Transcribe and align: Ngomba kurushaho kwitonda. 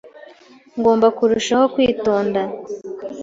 Ngomba 0.79 1.07
kurushaho 1.17 1.65
kwitonda. 1.73 2.41